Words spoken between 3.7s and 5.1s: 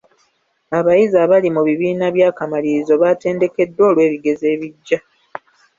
olw'ebigezo ebijja.